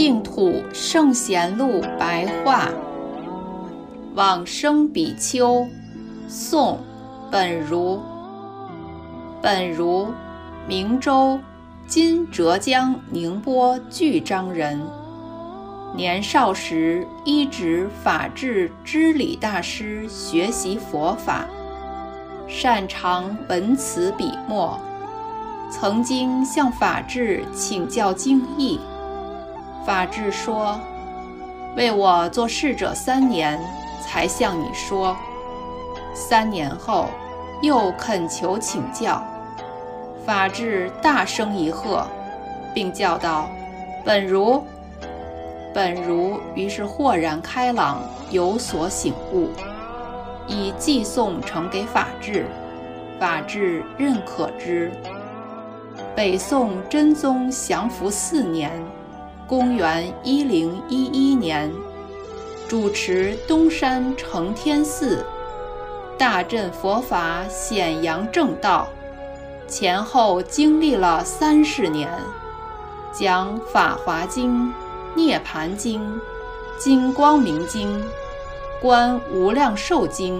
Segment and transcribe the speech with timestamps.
[0.00, 2.68] 净土圣贤录白话，
[4.14, 5.66] 往生比丘，
[6.28, 6.78] 宋，
[7.32, 8.00] 本如。
[9.42, 10.06] 本如，
[10.68, 11.40] 明州
[11.88, 14.80] （今浙江宁波巨章人）。
[15.96, 21.44] 年少时依止法治知礼大师学习佛法，
[22.46, 24.78] 擅长文辞笔墨，
[25.68, 28.78] 曾经向法治请教经义。
[29.88, 30.78] 法治说
[31.74, 33.58] ：“为我做侍者三年，
[34.02, 35.16] 才向你说。
[36.12, 37.06] 三年后，
[37.62, 39.24] 又恳求请教。
[40.26, 42.06] 法治大声一喝，
[42.74, 43.48] 并叫道
[44.04, 44.62] ：‘本如！’
[45.72, 49.48] 本如于是豁然开朗，有所醒悟，
[50.46, 52.44] 以寄送呈给法治。
[53.18, 54.92] 法治认可之。
[56.14, 58.70] 北宋真宗降服四年。”
[59.48, 61.72] 公元一零一一年，
[62.68, 65.24] 主持东山承天寺，
[66.18, 68.86] 大振佛法，显扬正道。
[69.66, 72.10] 前后经历了三十年，
[73.10, 74.66] 将《法华经》
[75.14, 75.98] 《涅盘经》
[76.78, 77.98] 《金光明经》
[78.82, 80.38] 《观无量寿经》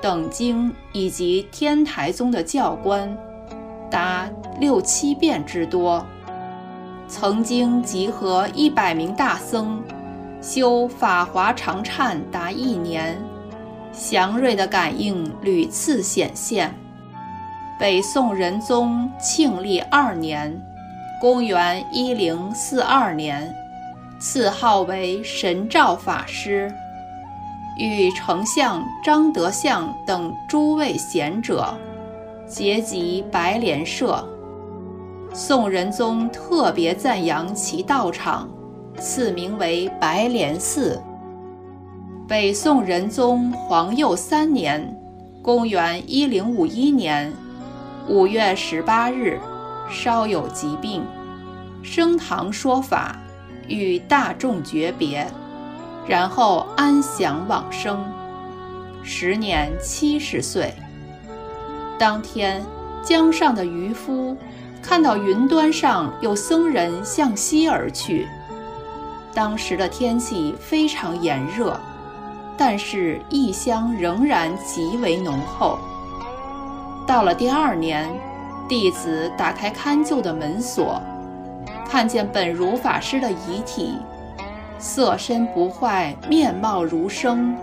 [0.00, 3.18] 等经以及天台宗的教观，
[3.90, 6.06] 达六七遍之多。
[7.16, 9.80] 曾经集合一百名大僧，
[10.42, 13.16] 修法华长忏达一年，
[13.92, 16.74] 祥瑞的感应屡次显现。
[17.78, 20.60] 北宋仁宗庆历二年
[21.22, 23.48] （公元一零四二年），
[24.18, 26.68] 赐号为神照法师，
[27.78, 31.72] 与丞相张德相等诸位贤者
[32.48, 34.28] 结集白莲社。
[35.36, 38.48] 宋仁宗特别赞扬其道场，
[39.00, 41.02] 赐名为白莲寺。
[42.28, 44.96] 北宋仁宗皇佑三年
[45.42, 47.32] （公元一零五一年）
[48.06, 49.40] 五月十八日，
[49.90, 51.02] 稍有疾病，
[51.82, 53.16] 升堂说法，
[53.66, 55.26] 与大众诀别，
[56.06, 58.04] 然后安详往生，
[59.02, 60.72] 时年七十岁。
[61.98, 62.64] 当天，
[63.02, 64.36] 江上的渔夫。
[64.86, 68.28] 看到云端上有僧人向西而去，
[69.32, 71.80] 当时的天气非常炎热，
[72.54, 75.78] 但是异香仍然极为浓厚。
[77.06, 78.06] 到了第二年，
[78.68, 81.00] 弟子打开看旧的门锁，
[81.88, 83.96] 看见本如法师的遗体，
[84.78, 87.56] 色身不坏，面貌如生，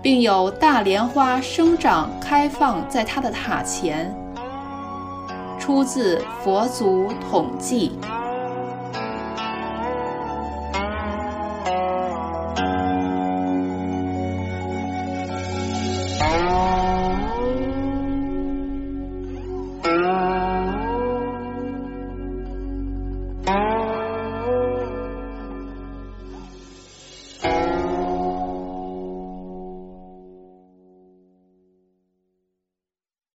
[0.00, 4.10] 并有大莲花生长开放在他的塔前。
[5.64, 7.98] 出自《佛祖统计》。